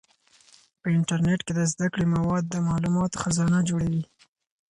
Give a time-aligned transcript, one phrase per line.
[0.81, 4.03] په انټرنیټ کې د زده کړې مواد د معلوماتو خزانه جوړوي.